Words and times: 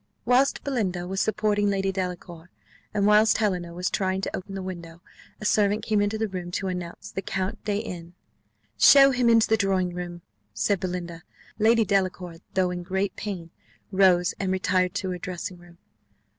Whilst 0.25 0.63
Belinda 0.63 1.07
was 1.07 1.21
supporting 1.21 1.69
Lady 1.69 1.91
Delacour, 1.91 2.49
and 2.91 3.05
whilst 3.05 3.37
Helena 3.37 3.71
was 3.71 3.91
trying 3.91 4.21
to 4.21 4.35
open 4.35 4.55
the 4.55 4.63
window, 4.63 5.03
a 5.39 5.45
servant 5.45 5.85
came 5.85 6.01
into 6.01 6.17
the 6.17 6.27
room 6.27 6.49
to 6.53 6.69
announce 6.69 7.11
the 7.11 7.21
Count 7.21 7.63
de 7.65 7.83
N. 7.85 8.15
"Show 8.79 9.11
him 9.11 9.29
into 9.29 9.47
the 9.47 9.57
drawing 9.57 9.93
room," 9.93 10.23
said 10.55 10.79
Belinda. 10.79 11.21
Lady 11.59 11.85
Delacour, 11.85 12.37
though 12.55 12.71
in 12.71 12.81
great 12.81 13.15
pain, 13.15 13.51
rose 13.91 14.33
and 14.39 14.51
retired 14.51 14.95
to 14.95 15.11
her 15.11 15.19
dressing 15.19 15.59
room. 15.59 15.77